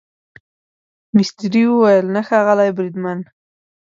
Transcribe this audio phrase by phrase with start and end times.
[1.15, 3.19] مستري وویل نه ښاغلی بریدمن.